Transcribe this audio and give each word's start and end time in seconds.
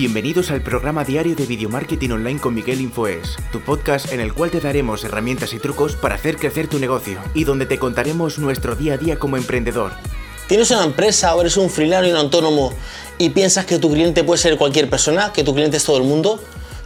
Bienvenidos 0.00 0.52
al 0.52 0.62
programa 0.62 1.02
diario 1.02 1.34
de 1.34 1.44
Video 1.44 1.68
Marketing 1.68 2.10
Online 2.10 2.38
con 2.38 2.54
Miguel 2.54 2.80
Infoes, 2.80 3.34
tu 3.50 3.60
podcast 3.60 4.12
en 4.12 4.20
el 4.20 4.32
cual 4.32 4.52
te 4.52 4.60
daremos 4.60 5.02
herramientas 5.02 5.52
y 5.54 5.58
trucos 5.58 5.96
para 5.96 6.14
hacer 6.14 6.36
crecer 6.36 6.68
tu 6.68 6.78
negocio 6.78 7.18
y 7.34 7.42
donde 7.42 7.66
te 7.66 7.80
contaremos 7.80 8.38
nuestro 8.38 8.76
día 8.76 8.94
a 8.94 8.96
día 8.96 9.18
como 9.18 9.36
emprendedor. 9.36 9.90
¿Tienes 10.46 10.70
una 10.70 10.84
empresa 10.84 11.34
o 11.34 11.40
eres 11.40 11.56
un 11.56 11.68
freelancer 11.68 12.10
y 12.10 12.12
un 12.12 12.18
autónomo 12.18 12.72
y 13.18 13.30
piensas 13.30 13.66
que 13.66 13.80
tu 13.80 13.90
cliente 13.90 14.22
puede 14.22 14.40
ser 14.40 14.56
cualquier 14.56 14.88
persona, 14.88 15.32
que 15.32 15.42
tu 15.42 15.52
cliente 15.52 15.78
es 15.78 15.84
todo 15.84 15.96
el 15.96 16.04
mundo? 16.04 16.40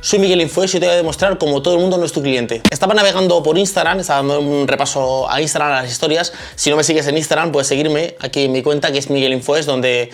Soy 0.04 0.18
Miguel 0.18 0.40
Infoes 0.40 0.74
y 0.74 0.80
te 0.80 0.86
voy 0.86 0.94
a 0.94 0.96
demostrar 0.96 1.38
cómo 1.38 1.62
todo 1.62 1.74
el 1.74 1.80
mundo 1.80 1.96
no 1.96 2.04
es 2.04 2.10
tu 2.10 2.20
cliente. 2.20 2.60
Estaba 2.70 2.92
navegando 2.92 3.40
por 3.40 3.56
Instagram, 3.56 4.00
estaba 4.00 4.18
dando 4.18 4.40
un 4.40 4.66
repaso 4.66 5.30
a 5.30 5.40
Instagram, 5.40 5.70
a 5.70 5.82
las 5.82 5.92
historias. 5.92 6.32
Si 6.56 6.70
no 6.70 6.76
me 6.76 6.82
sigues 6.82 7.06
en 7.06 7.16
Instagram, 7.16 7.52
puedes 7.52 7.68
seguirme 7.68 8.16
aquí 8.18 8.46
en 8.46 8.50
mi 8.50 8.62
cuenta 8.62 8.90
que 8.90 8.98
es 8.98 9.10
Miguel 9.10 9.32
Infoes, 9.32 9.64
donde 9.64 10.10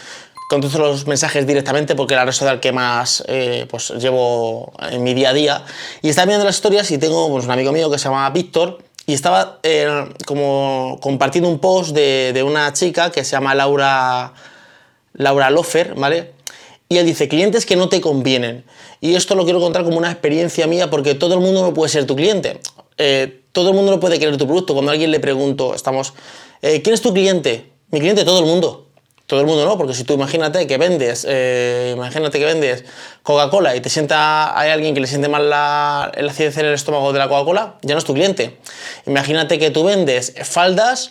contesto 0.49 0.79
los 0.79 1.07
mensajes 1.07 1.47
directamente 1.47 1.95
porque 1.95 2.15
la 2.17 2.25
red 2.25 2.33
social 2.33 2.59
que 2.59 2.73
más 2.73 3.23
eh, 3.29 3.67
pues, 3.71 3.91
llevo 3.91 4.73
en 4.91 5.05
mi 5.05 5.15
día 5.15 5.31
a 5.31 5.33
día. 5.35 5.65
Y 6.03 6.09
estaba 6.09 6.27
viendo 6.27 6.45
las 6.45 6.57
historias 6.57 6.91
y 6.91 6.99
tengo 6.99 7.29
pues, 7.29 7.45
un 7.45 7.51
amigo 7.51 7.71
mío 7.71 7.91
que 7.91 7.99
se 7.99 8.05
llama 8.05 8.29
Víctor 8.31 8.79
y 9.07 9.13
estaba 9.13 9.61
eh, 9.63 10.07
como 10.27 10.99
compartiendo 11.01 11.49
un 11.49 11.59
post 11.59 11.91
de, 11.95 12.33
de, 12.33 12.43
una 12.43 12.73
chica 12.73 13.11
que 13.11 13.25
se 13.25 13.33
llama 13.33 13.55
Laura, 13.55 14.33
Laura 15.13 15.51
Lofer, 15.51 15.95
¿vale? 15.95 16.33
Y 16.89 16.97
él 16.97 17.05
dice, 17.05 17.29
clientes 17.29 17.67
que 17.67 17.77
no 17.77 17.91
te 17.91 18.01
convienen. 18.01 18.65
Y 19.03 19.15
esto 19.15 19.35
lo 19.35 19.45
quiero 19.45 19.61
contar 19.61 19.85
como 19.85 19.99
una 19.99 20.11
experiencia 20.11 20.67
mía 20.67 20.89
porque 20.89 21.15
todo 21.15 21.35
el 21.35 21.41
mundo 21.41 21.61
no 21.63 21.75
puede 21.75 21.91
ser 21.91 22.07
tu 22.07 22.17
cliente. 22.17 22.61
Eh, 22.97 23.43
todo 23.53 23.69
el 23.69 23.77
mundo 23.77 23.93
no 23.93 24.01
puede 24.01 24.19
querer 24.19 24.39
tu 24.39 24.47
producto. 24.47 24.73
Cuando 24.73 24.91
a 24.91 24.95
alguien 24.95 25.11
le 25.11 25.21
pregunto, 25.21 25.75
estamos, 25.75 26.15
¿quién 26.61 26.95
es 26.95 27.03
tu 27.03 27.13
cliente? 27.13 27.71
Mi 27.91 28.01
cliente, 28.01 28.25
todo 28.25 28.41
el 28.41 28.47
mundo 28.47 28.88
todo 29.29 29.41
el 29.41 29.47
mundo 29.47 29.67
no, 29.67 29.77
porque 29.77 29.93
si 29.93 30.05
tú 30.05 30.15
imagínate 30.15 30.67
que 30.67 30.79
vendes, 30.79 31.27
eh, 31.29 31.93
imagínate 31.95 32.39
que 32.39 32.47
vendes 32.47 32.85
Coca-Cola 33.23 33.77
y 33.77 33.81
te 33.83 33.91
sienta, 33.91 34.59
hay 34.59 34.71
alguien 34.71 34.95
que 34.95 35.03
le 35.03 35.07
siente 35.07 35.29
mal 35.29 35.51
la, 35.51 36.11
el 36.15 36.31
acidez 36.31 36.57
en 36.57 36.65
el 36.65 36.73
estómago 36.73 37.13
de 37.13 37.19
la 37.19 37.29
Coca-Cola, 37.29 37.75
ya 37.83 37.95
no 37.95 37.99
es 37.99 38.07
tu 38.07 38.15
cliente. 38.15 38.57
Imagínate 39.07 39.59
que 39.59 39.71
tú 39.71 39.85
vendes 39.85 40.33
faldas, 40.45 41.11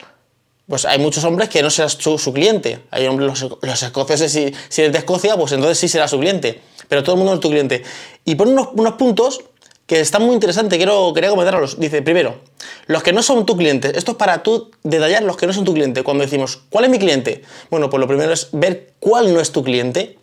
pues 0.67 0.85
hay 0.85 0.97
muchos 0.97 1.23
hombres 1.25 1.47
que 1.49 1.61
no 1.61 1.69
serás 1.69 1.93
su, 1.93 2.17
su 2.17 2.33
cliente. 2.33 2.79
Hay 2.89 3.05
hombres, 3.05 3.43
los, 3.61 3.83
escoceses, 3.83 4.31
si, 4.31 4.51
si, 4.67 4.81
eres 4.81 4.93
de 4.93 4.97
Escocia, 4.97 5.37
pues 5.37 5.51
entonces 5.51 5.77
sí 5.77 5.87
será 5.87 6.07
su 6.07 6.17
cliente. 6.19 6.59
Pero 6.87 7.03
todo 7.03 7.13
el 7.13 7.19
mundo 7.19 7.35
es 7.35 7.39
tu 7.39 7.49
cliente. 7.49 7.83
Y 8.25 8.33
pon 8.33 8.47
unos, 8.49 8.69
unos 8.73 8.93
puntos 8.93 9.41
que 9.87 10.01
están 10.01 10.21
muy 10.21 10.33
interesantes, 10.33 10.77
quiero, 10.77 11.13
quería 11.13 11.29
comentarlos. 11.29 11.79
Dice, 11.79 12.01
primero, 12.01 12.41
los 12.87 13.01
que 13.03 13.13
no 13.13 13.23
son 13.23 13.45
tu 13.45 13.55
cliente. 13.55 13.97
Esto 13.97 14.11
es 14.11 14.17
para 14.17 14.43
tú 14.43 14.69
detallar 14.83 15.23
los 15.23 15.37
que 15.37 15.47
no 15.47 15.53
son 15.53 15.63
tu 15.63 15.73
cliente. 15.73 16.03
Cuando 16.03 16.23
decimos, 16.23 16.61
¿cuál 16.69 16.85
es 16.85 16.91
mi 16.91 16.99
cliente? 16.99 17.43
Bueno, 17.71 17.89
pues 17.89 17.99
lo 18.01 18.07
primero 18.07 18.33
es 18.33 18.49
ver 18.51 18.93
cuál 18.99 19.33
no 19.33 19.39
es 19.39 19.51
tu 19.51 19.63
cliente. 19.63 20.19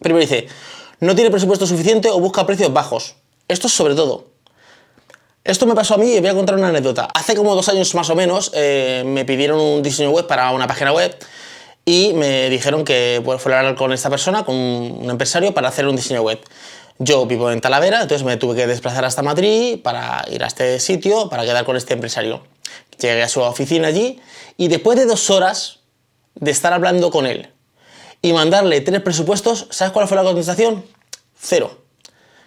Primero 0.00 0.20
dice, 0.20 0.46
no 1.00 1.16
tiene 1.16 1.30
presupuesto 1.30 1.66
suficiente 1.66 2.08
o 2.10 2.20
busca 2.20 2.46
precios 2.46 2.72
bajos. 2.72 3.16
Esto 3.48 3.66
es 3.66 3.72
sobre 3.72 3.96
todo. 3.96 4.28
Esto 5.42 5.66
me 5.66 5.74
pasó 5.74 5.94
a 5.94 5.98
mí 5.98 6.14
y 6.14 6.20
voy 6.20 6.28
a 6.28 6.34
contar 6.34 6.54
una 6.54 6.68
anécdota. 6.68 7.08
Hace 7.12 7.34
como 7.34 7.56
dos 7.56 7.68
años 7.68 7.92
más 7.96 8.08
o 8.08 8.14
menos 8.14 8.52
eh, 8.54 9.02
me 9.04 9.24
pidieron 9.24 9.58
un 9.58 9.82
diseño 9.82 10.10
web 10.10 10.28
para 10.28 10.52
una 10.52 10.68
página 10.68 10.92
web 10.92 11.16
y 11.84 12.12
me 12.12 12.48
dijeron 12.48 12.84
que 12.84 13.20
pues, 13.24 13.42
fuera 13.42 13.56
a 13.56 13.60
hablar 13.60 13.74
con 13.74 13.92
esta 13.92 14.08
persona, 14.08 14.44
con 14.44 14.54
un 14.54 15.10
empresario, 15.10 15.52
para 15.52 15.68
hacer 15.68 15.88
un 15.88 15.96
diseño 15.96 16.22
web. 16.22 16.38
Yo 16.98 17.26
vivo 17.26 17.50
en 17.50 17.60
Talavera, 17.60 18.02
entonces 18.02 18.24
me 18.24 18.36
tuve 18.36 18.54
que 18.56 18.66
desplazar 18.66 19.04
hasta 19.04 19.22
Madrid 19.22 19.80
para 19.82 20.24
ir 20.30 20.44
a 20.44 20.46
este 20.46 20.78
sitio, 20.78 21.28
para 21.28 21.44
quedar 21.44 21.64
con 21.64 21.76
este 21.76 21.94
empresario. 21.94 22.44
Llegué 22.98 23.22
a 23.22 23.28
su 23.28 23.40
oficina 23.40 23.88
allí 23.88 24.20
y 24.56 24.68
después 24.68 24.98
de 24.98 25.06
dos 25.06 25.30
horas 25.30 25.80
de 26.34 26.50
estar 26.50 26.72
hablando 26.72 27.10
con 27.10 27.26
él 27.26 27.52
y 28.20 28.32
mandarle 28.32 28.80
tres 28.80 29.00
presupuestos, 29.00 29.66
¿sabes 29.70 29.92
cuál 29.92 30.06
fue 30.06 30.16
la 30.16 30.22
contestación? 30.22 30.84
Cero. 31.38 31.82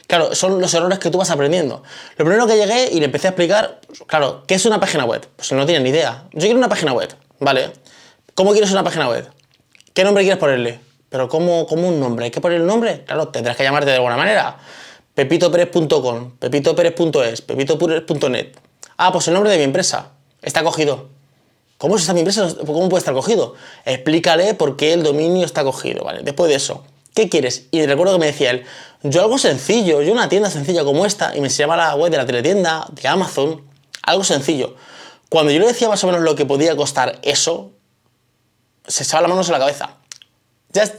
Claro, 0.07 0.35
son 0.35 0.61
los 0.61 0.73
errores 0.73 0.99
que 0.99 1.09
tú 1.09 1.17
vas 1.17 1.31
aprendiendo. 1.31 1.83
Lo 2.17 2.25
primero 2.25 2.47
que 2.47 2.55
llegué 2.55 2.89
y 2.91 2.99
le 2.99 3.05
empecé 3.05 3.27
a 3.27 3.31
explicar, 3.31 3.81
claro, 4.07 4.43
¿qué 4.47 4.55
es 4.55 4.65
una 4.65 4.79
página 4.79 5.03
web? 5.03 5.27
Pues 5.35 5.51
no 5.51 5.65
tiene 5.65 5.83
ni 5.83 5.89
idea. 5.89 6.25
Yo 6.31 6.41
quiero 6.41 6.57
una 6.57 6.69
página 6.69 6.93
web, 6.93 7.13
¿vale? 7.39 7.73
¿Cómo 8.35 8.51
quieres 8.51 8.71
una 8.71 8.83
página 8.83 9.09
web? 9.09 9.27
¿Qué 9.93 10.03
nombre 10.03 10.23
quieres 10.23 10.39
ponerle? 10.39 10.79
Pero 11.15 11.29
¿cómo, 11.29 11.65
¿cómo, 11.65 11.87
un 11.87 11.97
nombre? 11.97 12.25
¿Hay 12.25 12.31
que 12.31 12.41
poner 12.41 12.59
el 12.59 12.67
nombre? 12.67 13.05
Claro, 13.05 13.29
tendrás 13.29 13.55
que 13.55 13.63
llamarte 13.63 13.89
de 13.89 13.95
alguna 13.95 14.17
manera. 14.17 14.57
pepitoperez.com, 15.13 16.31
pepitoperez.es, 16.39 17.41
pepitoperez.net. 17.41 18.47
Ah, 18.97 19.13
pues 19.13 19.29
el 19.29 19.33
nombre 19.33 19.49
de 19.49 19.57
mi 19.59 19.63
empresa. 19.63 20.09
Está 20.41 20.61
cogido. 20.61 21.07
¿Cómo 21.77 21.95
está 21.95 22.13
mi 22.13 22.19
empresa? 22.19 22.53
¿Cómo 22.65 22.89
puede 22.89 22.99
estar 22.99 23.13
cogido? 23.13 23.53
Explícale 23.85 24.55
por 24.55 24.75
qué 24.75 24.91
el 24.91 25.03
dominio 25.03 25.45
está 25.45 25.63
cogido, 25.63 26.03
¿vale? 26.03 26.19
Después 26.21 26.49
de 26.49 26.55
eso, 26.55 26.83
¿qué 27.13 27.29
quieres? 27.29 27.67
Y 27.71 27.85
recuerdo 27.85 28.11
que 28.15 28.19
me 28.19 28.25
decía 28.25 28.51
él, 28.51 28.65
yo 29.03 29.21
algo 29.21 29.37
sencillo, 29.37 30.01
yo 30.01 30.11
una 30.11 30.27
tienda 30.27 30.49
sencilla 30.49 30.83
como 30.83 31.05
esta, 31.05 31.33
y 31.33 31.39
me 31.39 31.47
enseñaba 31.47 31.77
la 31.77 31.95
web 31.95 32.11
de 32.11 32.17
la 32.17 32.25
teletienda, 32.25 32.87
de 32.91 33.07
Amazon, 33.07 33.61
algo 34.01 34.25
sencillo. 34.25 34.75
Cuando 35.29 35.53
yo 35.53 35.59
le 35.61 35.67
decía 35.67 35.87
más 35.87 36.03
o 36.03 36.07
menos 36.07 36.23
lo 36.23 36.35
que 36.35 36.45
podía 36.45 36.75
costar 36.75 37.19
eso, 37.21 37.71
se 38.85 39.03
echaba 39.03 39.21
las 39.21 39.29
manos 39.29 39.47
en 39.47 39.53
la 39.53 39.59
cabeza. 39.59 39.95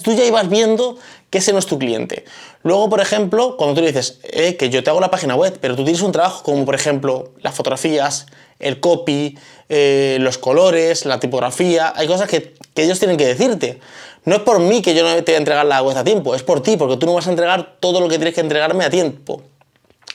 Tú 0.02 0.14
ya 0.14 0.24
ibas 0.24 0.48
viendo 0.48 0.98
que 1.30 1.38
ese 1.38 1.52
no 1.52 1.58
es 1.58 1.66
tu 1.66 1.78
cliente. 1.78 2.24
Luego, 2.62 2.88
por 2.88 3.00
ejemplo, 3.00 3.56
cuando 3.56 3.74
tú 3.74 3.80
le 3.80 3.88
dices 3.88 4.20
eh, 4.24 4.56
que 4.56 4.70
yo 4.70 4.82
te 4.82 4.90
hago 4.90 5.00
la 5.00 5.10
página 5.10 5.34
web, 5.34 5.58
pero 5.60 5.76
tú 5.76 5.84
tienes 5.84 6.02
un 6.02 6.12
trabajo 6.12 6.42
como, 6.42 6.64
por 6.64 6.74
ejemplo, 6.74 7.32
las 7.40 7.54
fotografías, 7.54 8.26
el 8.58 8.80
copy, 8.80 9.38
eh, 9.68 10.18
los 10.20 10.38
colores, 10.38 11.04
la 11.04 11.20
tipografía, 11.20 11.92
hay 11.94 12.06
cosas 12.06 12.28
que, 12.28 12.54
que, 12.74 12.84
ellos 12.84 12.98
tienen 12.98 13.16
que 13.16 13.26
decirte. 13.26 13.80
No 14.24 14.36
es 14.36 14.42
por 14.42 14.58
mí 14.58 14.82
que 14.82 14.94
yo 14.94 15.02
no 15.02 15.14
te 15.22 15.32
voy 15.32 15.34
a 15.34 15.38
entregar 15.38 15.66
la 15.66 15.82
web 15.82 15.96
a 15.96 16.04
tiempo, 16.04 16.34
es 16.34 16.42
por 16.42 16.62
ti, 16.62 16.76
porque 16.76 16.96
tú 16.96 17.06
no 17.06 17.14
vas 17.14 17.26
a 17.26 17.30
entregar 17.30 17.76
todo 17.80 18.00
lo 18.00 18.08
que 18.08 18.16
tienes 18.16 18.34
que 18.34 18.40
entregarme 18.40 18.84
a 18.84 18.90
tiempo. 18.90 19.42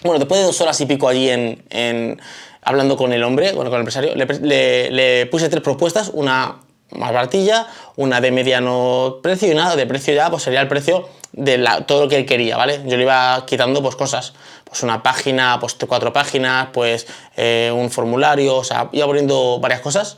Bueno, 0.03 0.19
después 0.19 0.39
de 0.39 0.47
dos 0.47 0.59
horas 0.61 0.79
y 0.81 0.85
pico 0.85 1.07
allí 1.07 1.29
en, 1.29 1.63
en 1.69 2.19
hablando 2.61 2.97
con 2.97 3.13
el 3.13 3.23
hombre, 3.23 3.53
bueno, 3.53 3.69
con 3.69 3.77
el 3.77 3.81
empresario, 3.81 4.15
le 4.15 5.27
puse 5.27 5.47
tres 5.47 5.61
propuestas, 5.61 6.09
una 6.13 6.59
más 6.91 7.13
baratilla, 7.13 7.67
una 7.95 8.21
de 8.21 8.31
mediano 8.31 9.17
precio 9.21 9.47
y 9.47 9.51
una 9.51 9.75
de 9.75 9.85
precio 9.85 10.13
ya, 10.13 10.29
pues 10.29 10.43
sería 10.43 10.61
el 10.61 10.67
precio 10.67 11.07
de 11.31 11.57
la, 11.57 11.85
todo 11.85 12.03
lo 12.03 12.09
que 12.09 12.17
él 12.17 12.25
quería, 12.25 12.57
¿vale? 12.57 12.81
Yo 12.85 12.97
le 12.97 13.03
iba 13.03 13.45
quitando 13.45 13.81
pues 13.81 13.95
cosas, 13.95 14.33
pues 14.65 14.83
una 14.83 15.01
página, 15.01 15.57
pues 15.59 15.75
cuatro 15.87 16.11
páginas, 16.11 16.69
pues 16.73 17.07
eh, 17.37 17.71
un 17.73 17.89
formulario, 17.89 18.57
o 18.57 18.63
sea, 18.63 18.89
iba 18.91 19.05
poniendo 19.05 19.59
varias 19.59 19.81
cosas. 19.81 20.17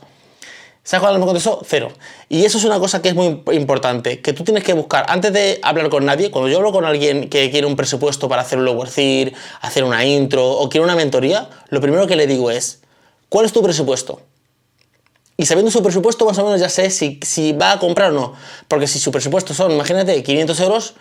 ¿Sabes 0.82 1.00
cuál 1.00 1.18
me 1.18 1.24
contestó? 1.24 1.62
Cero. 1.64 1.90
Y 2.28 2.44
eso 2.44 2.58
es 2.58 2.64
una 2.64 2.78
cosa 2.78 3.00
que 3.00 3.08
es 3.08 3.14
muy 3.14 3.42
importante, 3.52 4.20
que 4.20 4.34
tú 4.34 4.44
tienes 4.44 4.64
que 4.64 4.74
buscar, 4.74 5.06
antes 5.08 5.32
de 5.32 5.58
hablar 5.62 5.88
con 5.88 6.04
nadie, 6.04 6.30
cuando 6.30 6.50
yo 6.50 6.58
hablo 6.58 6.72
con 6.72 6.84
alguien 6.84 7.30
que 7.30 7.50
quiere 7.50 7.66
un 7.66 7.74
presupuesto 7.74 8.28
para 8.28 8.42
hacer 8.42 8.58
un 8.58 8.66
lower 8.66 8.90
hacer 9.62 9.84
una 9.84 10.04
intro 10.04 10.46
o 10.46 10.68
quiere 10.68 10.84
una 10.84 10.94
mentoría, 10.94 11.48
lo 11.70 11.80
primero 11.80 12.06
que 12.06 12.16
le 12.16 12.26
digo 12.26 12.50
es, 12.50 12.82
¿cuál 13.30 13.46
es 13.46 13.52
tu 13.52 13.62
presupuesto? 13.62 14.20
Y 15.36 15.46
sabiendo 15.46 15.70
su 15.70 15.82
presupuesto, 15.82 16.24
más 16.24 16.38
o 16.38 16.44
menos 16.44 16.60
ya 16.60 16.68
sé 16.68 16.90
si, 16.90 17.18
si, 17.22 17.52
va 17.52 17.72
a 17.72 17.78
comprar 17.78 18.12
o 18.12 18.14
no. 18.14 18.34
Porque 18.68 18.86
si 18.86 18.98
su 18.98 19.10
presupuesto 19.10 19.52
son, 19.52 19.72
imagínate, 19.72 20.22
500 20.22 20.60
euros, 20.60 20.94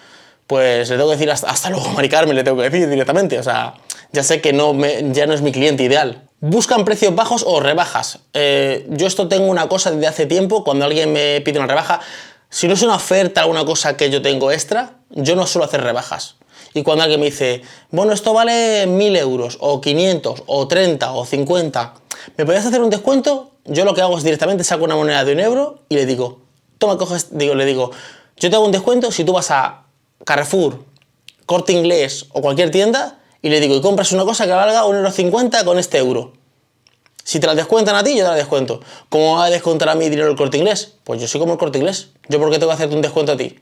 pues 0.47 0.89
le 0.89 0.97
tengo 0.97 1.09
que 1.09 1.15
decir 1.15 1.31
hasta, 1.31 1.49
hasta 1.49 1.69
luego, 1.69 1.89
Mari 1.89 2.09
Carmen, 2.09 2.35
le 2.35 2.43
tengo 2.43 2.57
que 2.57 2.69
decir 2.69 2.89
directamente. 2.89 3.37
O 3.37 3.43
sea, 3.43 3.75
ya 4.11 4.23
sé 4.23 4.41
que 4.41 4.53
no 4.53 4.75
ya 5.11 5.27
no 5.27 5.33
es 5.33 5.41
mi 5.41 5.51
cliente 5.51 5.83
ideal. 5.83 6.23
¿Buscan 6.39 6.83
precios 6.83 7.15
bajos 7.15 7.43
o 7.47 7.59
rebajas? 7.59 8.19
Eh, 8.33 8.85
yo 8.89 9.07
esto 9.07 9.27
tengo 9.27 9.45
una 9.45 9.69
cosa 9.69 9.91
desde 9.91 10.07
hace 10.07 10.25
tiempo, 10.25 10.63
cuando 10.63 10.83
alguien 10.85 11.13
me 11.13 11.39
pide 11.41 11.57
una 11.57 11.67
rebaja, 11.67 12.01
si 12.49 12.67
no 12.67 12.73
es 12.73 12.81
una 12.81 12.95
oferta, 12.95 13.41
alguna 13.41 13.65
cosa 13.65 13.95
que 13.95 14.09
yo 14.09 14.21
tengo 14.21 14.51
extra, 14.51 14.97
yo 15.09 15.35
no 15.35 15.47
suelo 15.47 15.65
hacer 15.65 15.81
rebajas. 15.81 16.35
Y 16.73 16.83
cuando 16.83 17.03
alguien 17.03 17.21
me 17.21 17.27
dice, 17.27 17.61
bueno, 17.91 18.13
esto 18.13 18.33
vale 18.33 18.85
1000 18.87 19.15
euros, 19.15 19.57
o 19.61 19.79
500, 19.79 20.43
o 20.45 20.67
30, 20.67 21.13
o 21.13 21.25
50, 21.25 21.93
¿me 22.37 22.45
podrías 22.45 22.65
hacer 22.65 22.81
un 22.81 22.89
descuento? 22.89 23.52
Yo 23.65 23.85
lo 23.85 23.93
que 23.93 24.01
hago 24.01 24.17
es 24.17 24.23
directamente 24.23 24.63
saco 24.63 24.83
una 24.83 24.95
moneda 24.95 25.23
de 25.23 25.33
un 25.33 25.39
euro 25.39 25.79
y 25.89 25.95
le 25.95 26.05
digo, 26.05 26.41
toma, 26.77 26.97
coges, 26.97 27.37
digo, 27.37 27.55
le 27.55 27.65
digo, 27.65 27.91
yo 28.37 28.49
te 28.49 28.55
hago 28.55 28.65
un 28.65 28.71
descuento 28.71 29.11
si 29.11 29.23
tú 29.23 29.33
vas 29.33 29.51
a 29.51 29.83
Carrefour, 30.25 30.83
Corte 31.45 31.73
Inglés 31.73 32.27
o 32.33 32.41
cualquier 32.41 32.71
tienda 32.71 33.19
y 33.41 33.49
le 33.49 33.59
digo, 33.59 33.75
y 33.75 33.81
compras 33.81 34.11
una 34.11 34.23
cosa 34.25 34.45
que 34.45 34.51
valga 34.51 34.83
1,50€ 34.85 35.63
con 35.65 35.79
este 35.79 35.97
euro. 35.97 36.33
Si 37.23 37.39
te 37.39 37.47
la 37.47 37.55
descuentan 37.55 37.95
a 37.95 38.03
ti, 38.03 38.11
yo 38.17 38.23
te 38.23 38.29
la 38.29 38.35
descuento. 38.35 38.81
¿Cómo 39.09 39.37
va 39.37 39.45
a 39.45 39.49
descontar 39.49 39.87
a 39.89 39.95
mí 39.95 40.09
dinero 40.09 40.29
el 40.29 40.35
corte 40.35 40.57
inglés? 40.57 40.95
Pues 41.03 41.21
yo 41.21 41.27
soy 41.27 41.39
como 41.39 41.53
el 41.53 41.59
corte 41.59 41.77
inglés. 41.77 42.09
¿Yo 42.27 42.39
por 42.39 42.49
qué 42.51 42.59
tengo 42.59 42.69
que 42.69 42.75
hacerte 42.75 42.95
un 42.95 43.01
descuento 43.01 43.31
a 43.31 43.37
ti? 43.37 43.59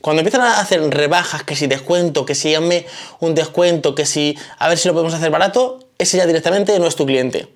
Cuando 0.00 0.20
empiezan 0.20 0.42
a 0.42 0.60
hacer 0.60 0.80
rebajas, 0.90 1.42
que 1.44 1.56
si 1.56 1.66
descuento, 1.66 2.24
que 2.24 2.34
si 2.34 2.52
llame 2.52 2.86
un 3.20 3.34
descuento, 3.34 3.94
que 3.94 4.06
si 4.06 4.36
a 4.58 4.68
ver 4.68 4.78
si 4.78 4.86
lo 4.86 4.94
podemos 4.94 5.14
hacer 5.14 5.30
barato, 5.30 5.80
ese 5.98 6.18
ya 6.18 6.26
directamente 6.26 6.78
no 6.78 6.86
es 6.86 6.94
tu 6.94 7.06
cliente. 7.06 7.48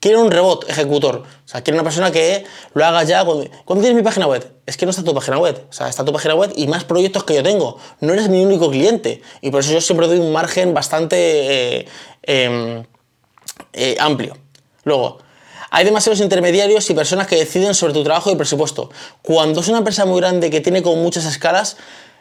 Quiere 0.00 0.16
un 0.16 0.30
robot 0.30 0.64
ejecutor. 0.70 1.16
O 1.16 1.48
sea, 1.48 1.62
quiere 1.62 1.76
una 1.78 1.84
persona 1.84 2.10
que 2.10 2.46
lo 2.72 2.84
haga 2.86 3.04
ya. 3.04 3.22
Cuando, 3.22 3.50
tienes 3.66 3.94
mi 3.94 4.02
página 4.02 4.26
web? 4.26 4.50
Es 4.64 4.78
que 4.78 4.86
no 4.86 4.90
está 4.90 5.04
tu 5.04 5.14
página 5.14 5.38
web. 5.38 5.66
O 5.68 5.72
sea, 5.72 5.88
está 5.88 6.06
tu 6.06 6.12
página 6.12 6.34
web 6.34 6.52
y 6.56 6.66
más 6.68 6.84
proyectos 6.84 7.24
que 7.24 7.34
yo 7.34 7.42
tengo. 7.42 7.78
No 8.00 8.14
eres 8.14 8.30
mi 8.30 8.42
único 8.42 8.70
cliente. 8.70 9.20
Y 9.42 9.50
por 9.50 9.60
eso 9.60 9.72
yo 9.72 9.80
siempre 9.82 10.06
doy 10.06 10.18
un 10.18 10.32
margen 10.32 10.72
bastante 10.72 11.80
eh, 11.80 11.88
em, 12.22 12.82
eh, 13.74 13.96
amplio. 14.00 14.38
Luego, 14.84 15.18
hay 15.70 15.84
demasiados 15.84 16.20
intermediarios 16.20 16.88
y 16.88 16.94
personas 16.94 17.26
que 17.26 17.36
deciden 17.36 17.74
sobre 17.74 17.92
tu 17.92 18.02
trabajo 18.02 18.30
y 18.32 18.36
presupuesto. 18.36 18.90
Cuando 19.20 19.60
es 19.60 19.68
una 19.68 19.78
empresa 19.78 20.06
muy 20.06 20.20
grande 20.20 20.48
que 20.48 20.62
tiene 20.62 20.82
con 20.82 20.98
muchas 21.02 21.26
escalas, 21.26 21.76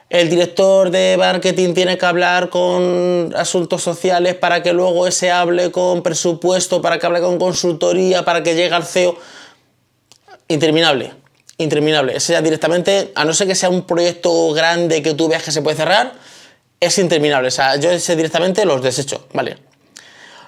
el 0.09 0.27
director 0.27 0.89
de 0.89 1.15
marketing 1.17 1.75
tiene 1.75 1.97
que 1.97 2.05
hablar 2.05 2.49
con 2.49 3.31
asuntos 3.35 3.83
sociales 3.83 4.33
para 4.33 4.63
que 4.63 4.73
luego 4.73 5.05
ese 5.05 5.29
hable 5.29 5.71
con 5.71 6.01
presupuesto, 6.01 6.81
para 6.81 6.97
que 6.97 7.05
hable 7.05 7.21
con 7.21 7.37
consultoría, 7.37 8.25
para 8.25 8.41
que 8.41 8.55
llegue 8.55 8.73
al 8.73 8.85
CEO. 8.85 9.17
Interminable, 10.47 11.13
interminable. 11.59 12.17
Ese 12.17 12.33
ya 12.33 12.41
directamente, 12.41 13.11
a 13.13 13.23
no 13.23 13.33
ser 13.33 13.47
que 13.47 13.53
sea 13.53 13.69
un 13.69 13.83
proyecto 13.83 14.51
grande 14.51 15.03
que 15.03 15.13
tú 15.13 15.27
veas 15.27 15.43
que 15.43 15.51
se 15.51 15.61
puede 15.61 15.77
cerrar, 15.77 16.13
es 16.79 16.97
interminable. 16.97 17.49
O 17.49 17.51
sea, 17.51 17.75
yo 17.75 17.91
ese 17.91 18.15
directamente 18.15 18.65
los 18.65 18.81
desecho, 18.81 19.27
¿vale? 19.33 19.57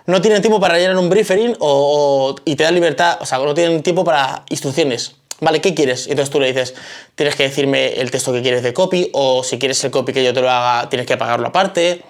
No 0.08 0.22
tienen 0.22 0.42
tiempo 0.42 0.60
para 0.60 0.80
llenar 0.80 0.98
un 0.98 1.10
briefing 1.10 1.56
o, 1.60 2.36
y 2.46 2.56
te 2.56 2.63
da 2.63 2.72
libertad, 2.72 3.19
o 3.22 3.28
sea, 3.28 3.38
no 3.38 3.54
tienen 3.54 3.84
tiempo 3.84 4.04
para 4.04 4.44
instrucciones. 4.50 5.18
Vale, 5.42 5.60
¿qué 5.60 5.74
quieres? 5.74 6.08
Y 6.08 6.12
entonces 6.12 6.32
tú 6.32 6.40
le 6.40 6.48
dices, 6.48 6.76
tienes 7.16 7.36
que 7.36 7.44
decirme 7.44 8.00
el 8.00 8.12
texto 8.12 8.32
que 8.32 8.42
quieres 8.42 8.62
de 8.64 8.74
copy, 8.74 9.10
o 9.14 9.44
si 9.44 9.58
quieres 9.58 9.84
el 9.84 9.92
copy 9.92 10.14
que 10.14 10.24
yo 10.24 10.34
te 10.34 10.42
lo 10.42 10.50
haga, 10.50 10.88
tienes 10.88 11.08
que 11.08 11.18
pagarlo 11.18 11.48
aparte, 11.48 12.04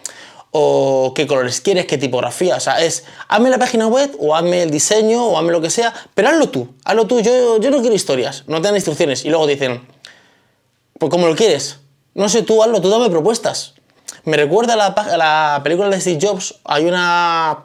o 0.52 1.14
qué 1.16 1.26
colores 1.26 1.62
quieres, 1.62 1.86
qué 1.86 1.98
tipografía. 1.98 2.58
O 2.58 2.60
sea, 2.60 2.82
es, 2.82 3.06
hazme 3.30 3.50
la 3.50 3.58
página 3.58 3.88
web, 3.88 4.14
o 4.20 4.36
hazme 4.36 4.64
el 4.64 4.70
diseño, 4.70 5.26
o 5.26 5.38
hazme 5.38 5.54
lo 5.54 5.62
que 5.62 5.70
sea, 5.70 5.94
pero 6.14 6.28
hazlo 6.28 6.50
tú, 6.50 6.76
hazlo 6.84 7.08
tú. 7.08 7.22
Yo, 7.22 7.58
yo 7.60 7.72
no 7.72 7.80
quiero 7.80 7.96
historias, 7.96 8.44
no 8.48 8.58
te 8.58 8.68
dan 8.68 8.76
instrucciones. 8.76 9.24
Y 9.24 9.30
luego 9.30 9.48
dicen, 9.48 9.88
pues 11.00 11.10
como 11.10 11.26
lo 11.26 11.36
quieres, 11.36 11.80
no 12.14 12.28
sé, 12.28 12.44
tú 12.44 12.62
hazlo, 12.62 12.82
tú 12.82 12.90
dame 12.90 13.10
propuestas. 13.10 13.76
Me 14.26 14.38
recuerda 14.38 14.74
a 14.74 15.18
la, 15.18 15.62
película 15.64 15.90
de 15.90 16.02
Steve 16.02 16.20
Jobs, 16.22 16.56
hay 16.66 16.86
una. 16.86 17.64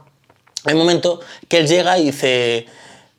Hay 0.64 0.72
un 0.72 0.78
momento 0.78 1.20
que 1.48 1.58
él 1.58 1.68
llega 1.68 1.98
y 1.98 2.06
dice 2.06 2.66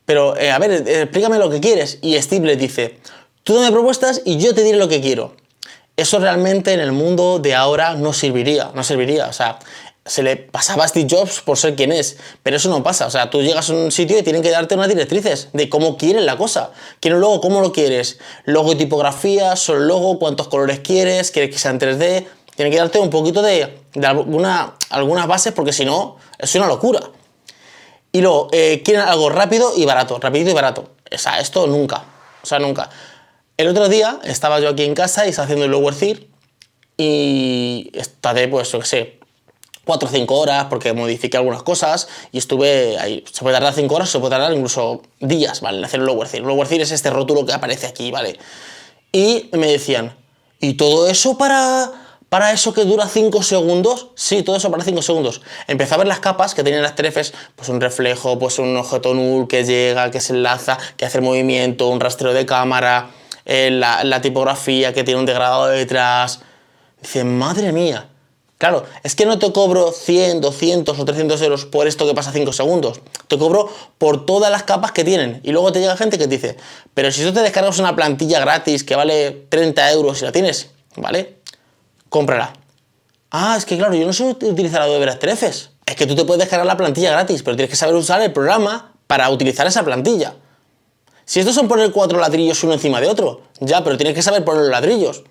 pero, 0.07 0.37
eh, 0.37 0.51
a 0.51 0.57
ver, 0.57 0.71
eh, 0.71 1.01
explícame 1.01 1.37
lo 1.37 1.49
que 1.49 1.59
quieres. 1.59 1.99
Y 2.01 2.19
Steve 2.21 2.47
le 2.47 2.55
dice, 2.55 2.97
tú 3.43 3.55
dame 3.55 3.73
propuestas 3.73 4.21
y 4.23 4.37
yo 4.37 4.55
te 4.55 4.63
diré 4.63 4.77
lo 4.77 4.87
que 4.87 5.01
quiero. 5.01 5.35
Eso 5.97 6.17
realmente 6.19 6.71
en 6.71 6.79
el 6.79 6.93
mundo 6.93 7.39
de 7.39 7.53
ahora 7.53 7.93
no 7.95 8.13
serviría, 8.13 8.71
no 8.73 8.85
serviría. 8.85 9.27
O 9.27 9.33
sea, 9.33 9.59
se 10.05 10.23
le 10.23 10.37
pasaba 10.37 10.85
a 10.85 10.87
Steve 10.87 11.07
Jobs 11.09 11.41
por 11.41 11.57
ser 11.57 11.75
quien 11.75 11.91
es, 11.91 12.15
pero 12.41 12.55
eso 12.55 12.69
no 12.69 12.83
pasa. 12.83 13.05
O 13.05 13.11
sea, 13.11 13.29
tú 13.29 13.41
llegas 13.41 13.69
a 13.69 13.73
un 13.73 13.91
sitio 13.91 14.17
y 14.17 14.23
tienen 14.23 14.41
que 14.41 14.49
darte 14.49 14.75
unas 14.75 14.87
directrices 14.87 15.49
de 15.51 15.67
cómo 15.67 15.97
quieren 15.97 16.25
la 16.25 16.37
cosa. 16.37 16.71
Quieren 17.01 17.19
luego 17.19 17.41
cómo 17.41 17.59
lo 17.59 17.73
quieres. 17.73 18.17
Logo 18.45 18.71
y 18.71 18.75
tipografía, 18.75 19.57
solo 19.57 19.81
logo, 19.81 20.19
cuántos 20.19 20.47
colores 20.47 20.79
quieres, 20.79 21.31
quieres 21.31 21.51
que 21.51 21.59
sea 21.59 21.71
en 21.71 21.79
3D. 21.81 22.25
Tienen 22.55 22.71
que 22.71 22.79
darte 22.79 22.99
un 22.99 23.09
poquito 23.09 23.41
de, 23.41 23.77
de 23.93 24.07
alguna, 24.07 24.75
algunas 24.89 25.27
bases 25.27 25.51
porque 25.51 25.73
si 25.73 25.83
no, 25.83 26.15
es 26.39 26.55
una 26.55 26.67
locura. 26.67 27.01
Y 28.17 28.21
luego, 28.21 28.47
eh, 28.51 28.81
quieren 28.83 29.03
algo 29.03 29.29
rápido 29.29 29.73
y 29.77 29.85
barato, 29.85 30.17
rapidito 30.19 30.49
y 30.49 30.53
barato. 30.53 30.89
O 31.11 31.17
sea, 31.19 31.39
esto 31.39 31.67
nunca, 31.67 32.03
o 32.41 32.47
sea, 32.47 32.57
nunca. 32.57 32.89
El 33.57 33.67
otro 33.67 33.89
día 33.89 34.19
estaba 34.23 34.59
yo 34.59 34.69
aquí 34.69 34.85
en 34.85 34.95
casa 34.95 35.27
y 35.27 35.29
estaba 35.29 35.43
haciendo 35.43 35.65
el 35.65 35.71
lower 35.71 35.93
third 35.93 36.23
y 36.97 37.91
de, 37.91 38.47
pues, 38.47 38.71
yo 38.71 38.79
qué 38.79 38.85
sé, 38.87 39.19
4 39.85 40.09
o 40.09 40.11
5 40.11 40.35
horas 40.35 40.65
porque 40.65 40.93
modifiqué 40.93 41.37
algunas 41.37 41.61
cosas 41.61 42.07
y 42.31 42.39
estuve 42.39 42.97
ahí. 42.97 43.23
Se 43.31 43.41
puede 43.41 43.53
tardar 43.53 43.75
5 43.75 43.93
horas, 43.93 44.09
se 44.09 44.17
puede 44.17 44.31
tardar 44.31 44.51
incluso 44.51 45.03
días, 45.19 45.61
¿vale? 45.61 45.77
En 45.77 45.85
hacer 45.85 45.99
el 45.99 46.07
lower 46.07 46.27
third. 46.27 46.41
El 46.41 46.47
lower 46.47 46.67
third 46.67 46.81
es 46.81 46.91
este 46.91 47.11
rótulo 47.11 47.45
que 47.45 47.53
aparece 47.53 47.85
aquí, 47.85 48.09
¿vale? 48.09 48.39
Y 49.11 49.47
me 49.51 49.67
decían, 49.67 50.17
¿y 50.59 50.73
todo 50.73 51.07
eso 51.07 51.37
para 51.37 51.91
para 52.29 52.51
eso 52.51 52.73
que 52.73 52.83
dura 52.83 53.07
5 53.07 53.41
segundos, 53.41 54.09
sí, 54.15 54.43
todo 54.43 54.57
eso 54.57 54.69
para 54.69 54.83
5 54.83 55.01
segundos. 55.01 55.41
Empecé 55.67 55.93
a 55.93 55.97
ver 55.97 56.07
las 56.07 56.19
capas 56.19 56.53
que 56.53 56.63
tenían 56.63 56.81
las 56.81 56.95
trefes, 56.95 57.33
pues 57.55 57.69
un 57.69 57.79
reflejo, 57.79 58.37
pues 58.37 58.59
un 58.59 58.75
objeto 58.75 59.13
null 59.13 59.47
que 59.47 59.63
llega, 59.63 60.11
que 60.11 60.19
se 60.19 60.33
enlaza, 60.33 60.77
que 60.97 61.05
hace 61.05 61.19
el 61.19 61.23
movimiento, 61.23 61.87
un 61.87 62.01
rastreo 62.01 62.33
de 62.33 62.45
cámara, 62.45 63.11
eh, 63.45 63.71
la, 63.71 64.21
tipografía 64.21 64.93
que 64.93 65.05
tiene 65.05 65.21
un 65.21 65.25
degradado 65.25 65.67
detrás. 65.67 66.41
Dice, 67.01 67.23
madre 67.23 67.71
mía. 67.71 68.09
Claro, 68.57 68.83
es 69.03 69.15
que 69.15 69.25
no 69.25 69.39
te 69.39 69.53
cobro 69.53 69.91
100, 69.91 70.41
200 70.41 70.99
o 70.99 71.05
300 71.05 71.41
euros 71.43 71.65
por 71.65 71.87
esto 71.87 72.05
que 72.05 72.13
pasa 72.13 72.33
5 72.33 72.51
segundos. 72.51 72.99
Te 73.29 73.37
cobro 73.37 73.69
por 73.97 74.25
todas 74.25 74.51
las 74.51 74.63
capas 74.63 74.91
que 74.91 75.05
tienen. 75.05 75.39
Y 75.43 75.51
luego 75.51 75.71
te 75.71 75.79
llega 75.79 75.95
gente 75.95 76.17
que 76.17 76.25
te 76.27 76.35
dice, 76.35 76.57
pero 76.93 77.09
si 77.11 77.23
tú 77.23 77.31
te 77.31 77.41
descargas 77.41 77.79
una 77.79 77.95
plantilla 77.95 78.41
gratis 78.41 78.83
que 78.83 78.95
vale 78.97 79.45
30 79.47 79.91
euros 79.93 80.21
y 80.21 80.25
la 80.25 80.31
tienes, 80.33 80.71
¿vale? 80.97 81.36
Cómprala. 82.09 82.53
Ah, 83.31 83.55
es 83.57 83.65
que 83.65 83.77
claro, 83.77 83.93
yo 83.93 84.05
no 84.05 84.13
sé 84.13 84.23
utilizar 84.23 84.81
Adobe 84.81 85.05
Effects. 85.05 85.71
Es 85.85 85.95
que 85.95 86.05
tú 86.05 86.15
te 86.15 86.25
puedes 86.25 86.39
descargar 86.39 86.65
la 86.65 86.77
plantilla 86.77 87.11
gratis, 87.11 87.43
pero 87.43 87.55
tienes 87.55 87.69
que 87.69 87.75
saber 87.75 87.95
usar 87.95 88.21
el 88.21 88.33
programa 88.33 88.93
para 89.07 89.29
utilizar 89.29 89.65
esa 89.67 89.83
plantilla. 89.83 90.35
Si 91.25 91.39
estos 91.39 91.55
son 91.55 91.67
poner 91.67 91.91
cuatro 91.91 92.19
ladrillos 92.19 92.63
uno 92.63 92.73
encima 92.73 93.01
de 93.01 93.07
otro, 93.07 93.41
ya, 93.59 93.83
pero 93.83 93.97
tienes 93.97 94.15
que 94.15 94.21
saber 94.21 94.45
poner 94.45 94.61
los 94.63 94.71
ladrillos. 94.71 95.23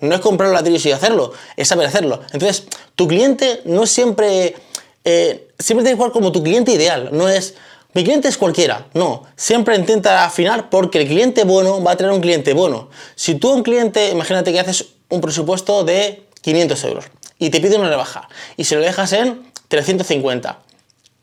No 0.00 0.14
es 0.14 0.20
comprar 0.20 0.50
los 0.50 0.58
ladrillos 0.58 0.84
y 0.86 0.92
hacerlo, 0.92 1.32
es 1.56 1.68
saber 1.68 1.86
hacerlo. 1.86 2.20
Entonces, 2.32 2.66
tu 2.94 3.06
cliente 3.06 3.60
no 3.64 3.84
es 3.84 3.90
siempre. 3.90 4.56
Eh, 5.04 5.48
siempre 5.58 5.84
tiene 5.84 5.90
que 5.90 5.96
jugar 5.96 6.12
como 6.12 6.32
tu 6.32 6.42
cliente 6.42 6.72
ideal. 6.72 7.10
No 7.12 7.28
es. 7.28 7.54
Mi 7.92 8.02
cliente 8.04 8.26
es 8.28 8.36
cualquiera. 8.36 8.86
No. 8.94 9.24
Siempre 9.36 9.76
intenta 9.76 10.24
afinar 10.24 10.68
porque 10.68 11.02
el 11.02 11.06
cliente 11.06 11.44
bueno 11.44 11.82
va 11.82 11.92
a 11.92 11.96
tener 11.96 12.12
un 12.12 12.20
cliente 12.20 12.52
bueno. 12.54 12.88
Si 13.14 13.36
tú 13.36 13.52
un 13.52 13.62
cliente, 13.62 14.10
imagínate 14.10 14.52
que 14.52 14.60
haces 14.60 14.93
un 15.08 15.20
presupuesto 15.20 15.84
de 15.84 16.26
500 16.40 16.84
euros 16.84 17.04
y 17.38 17.50
te 17.50 17.60
pide 17.60 17.76
una 17.76 17.88
rebaja 17.88 18.28
y 18.56 18.64
se 18.64 18.76
lo 18.76 18.82
dejas 18.82 19.12
en 19.12 19.42
350, 19.68 20.58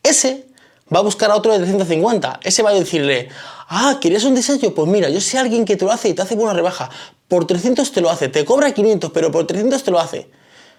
ese 0.03 0.45
va 0.93 0.99
a 0.99 1.03
buscar 1.03 1.31
a 1.31 1.35
otro 1.35 1.53
de 1.53 1.59
350. 1.59 2.39
Ese 2.43 2.63
va 2.63 2.71
a 2.71 2.73
decirle, 2.73 3.29
ah, 3.69 3.97
¿quieres 4.01 4.23
un 4.23 4.35
diseño? 4.35 4.71
Pues 4.71 4.87
mira, 4.87 5.09
yo 5.09 5.21
sé 5.21 5.37
a 5.37 5.41
alguien 5.41 5.65
que 5.65 5.77
te 5.77 5.85
lo 5.85 5.91
hace 5.91 6.09
y 6.09 6.13
te 6.13 6.21
hace 6.21 6.35
buena 6.35 6.53
rebaja. 6.53 6.89
Por 7.27 7.47
300 7.47 7.91
te 7.91 8.01
lo 8.01 8.09
hace, 8.09 8.27
te 8.27 8.43
cobra 8.43 8.73
500, 8.73 9.11
pero 9.11 9.31
por 9.31 9.47
300 9.47 9.81
te 9.83 9.91
lo 9.91 9.99
hace. 9.99 10.29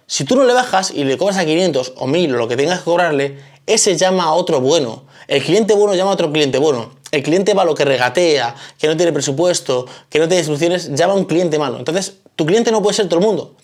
Si 0.06 0.24
tú 0.24 0.36
no 0.36 0.44
le 0.44 0.52
bajas 0.52 0.90
y 0.90 1.04
le 1.04 1.16
cobras 1.16 1.38
a 1.38 1.44
500 1.44 1.94
o 1.96 2.06
1000 2.06 2.34
o 2.34 2.38
lo 2.38 2.48
que 2.48 2.56
tengas 2.56 2.80
que 2.80 2.84
cobrarle, 2.84 3.38
ese 3.66 3.96
llama 3.96 4.24
a 4.24 4.32
otro 4.32 4.60
bueno. 4.60 5.04
El 5.28 5.42
cliente 5.42 5.74
bueno 5.74 5.94
llama 5.94 6.10
a 6.10 6.14
otro 6.14 6.30
cliente 6.30 6.58
bueno. 6.58 6.90
El 7.10 7.22
cliente 7.22 7.54
malo 7.54 7.74
que 7.74 7.84
regatea, 7.84 8.54
que 8.78 8.88
no 8.88 8.96
tiene 8.96 9.12
presupuesto, 9.12 9.86
que 10.10 10.18
no 10.18 10.26
tiene 10.26 10.40
instrucciones, 10.40 10.90
llama 10.94 11.14
a 11.14 11.16
un 11.16 11.24
cliente 11.24 11.58
malo. 11.58 11.78
Entonces, 11.78 12.14
tu 12.42 12.46
cliente 12.46 12.72
no 12.72 12.82
puede 12.82 12.96
ser 12.96 13.08
todo 13.08 13.20
el 13.20 13.26
mundo. 13.26 13.54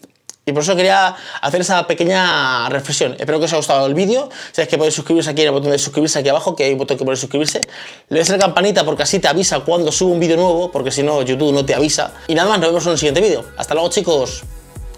Y 0.47 0.53
por 0.53 0.63
eso 0.63 0.77
quería 0.77 1.17
hacer 1.43 1.61
esa 1.61 1.85
pequeña 1.89 2.69
reflexión. 2.69 3.17
Espero 3.19 3.41
que 3.41 3.47
os 3.47 3.51
haya 3.51 3.59
gustado 3.59 3.87
el 3.87 3.95
vídeo. 3.95 4.31
Sabéis 4.53 4.69
que 4.69 4.79
podéis 4.79 4.95
suscribiros 4.95 5.27
aquí 5.27 5.43
en 5.43 5.49
el 5.49 5.53
botón 5.53 5.73
de 5.73 5.79
suscribirse 5.79 6.21
aquí 6.21 6.29
abajo, 6.29 6.55
que 6.55 6.65
hay 6.65 6.73
un 6.73 6.79
botón 6.79 6.97
que 6.97 7.05
pone 7.05 7.17
suscribirse. 7.17 7.61
Le 8.09 8.21
des 8.21 8.29
la 8.29 8.39
campanita 8.39 8.85
porque 8.85 9.03
así 9.03 9.19
te 9.19 9.27
avisa 9.27 9.61
cuando 9.61 9.91
subo 9.91 10.13
un 10.13 10.21
vídeo 10.21 10.37
nuevo, 10.37 10.71
porque 10.71 10.93
si 10.93 11.03
no, 11.03 11.21
YouTube 11.23 11.53
no 11.53 11.67
te 11.67 11.75
avisa. 11.75 12.15
Y 12.29 12.37
nada 12.37 12.49
más, 12.49 12.61
nos 12.61 12.69
vemos 12.69 12.87
en 12.87 12.93
el 12.93 12.99
siguiente 12.99 13.21
vídeo. 13.21 13.45
Hasta 13.59 13.75
luego, 13.75 13.91
chicos. 13.91 14.45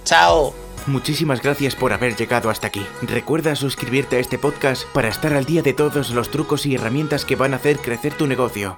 Chao. 0.05 0.53
Muchísimas 0.87 1.41
gracias 1.43 1.75
por 1.75 1.95
haber 1.95 2.17
llegado 2.17 2.51
hasta 2.51 2.67
aquí. 2.67 2.87
Recuerda 3.03 3.57
suscribirte 3.57 4.17
a 4.17 4.21
este 4.21 4.39
podcast 4.39 4.85
para 4.93 5.09
estar 5.09 5.33
al 5.33 5.47
día 5.47 5.63
de 5.63 5.73
todos 5.73 6.11
los 6.11 6.31
trucos 6.31 6.67
y 6.67 6.75
herramientas 6.75 7.25
que 7.25 7.35
van 7.35 7.55
a 7.55 7.57
hacer 7.57 7.79
crecer 7.79 8.15
tu 8.15 8.27
negocio. 8.27 8.77